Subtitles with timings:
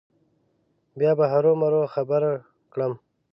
[0.97, 2.23] بیا به هرو مرو خبر
[2.73, 2.93] کړم.